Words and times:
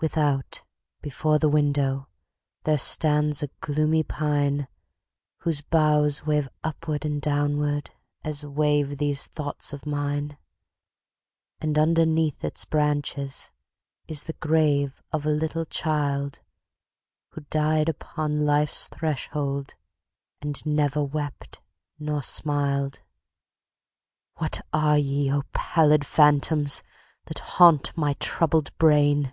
Without 0.00 0.62
before 1.00 1.38
the 1.38 1.48
window, 1.48 2.08
There 2.64 2.76
stands 2.76 3.42
a 3.42 3.46
gloomy 3.62 4.02
pine, 4.02 4.68
Whose 5.38 5.62
boughs 5.62 6.26
wave 6.26 6.46
upward 6.62 7.06
and 7.06 7.22
downward 7.22 7.90
As 8.22 8.44
wave 8.44 8.98
these 8.98 9.26
thoughts 9.26 9.72
of 9.72 9.86
mine. 9.86 10.36
And 11.58 11.78
underneath 11.78 12.44
its 12.44 12.66
branches 12.66 13.50
Is 14.06 14.24
the 14.24 14.34
grave 14.34 15.02
of 15.10 15.24
a 15.24 15.30
little 15.30 15.64
child, 15.64 16.42
Who 17.30 17.40
died 17.48 17.88
upon 17.88 18.44
life's 18.44 18.88
threshold, 18.88 19.74
And 20.42 20.66
never 20.66 21.02
wept 21.02 21.62
nor 21.98 22.22
smiled. 22.22 23.00
What 24.34 24.60
are 24.70 24.98
ye, 24.98 25.32
O 25.32 25.44
pallid 25.54 26.04
phantoms! 26.04 26.82
That 27.24 27.38
haunt 27.38 27.96
my 27.96 28.12
troubled 28.20 28.76
brain? 28.76 29.32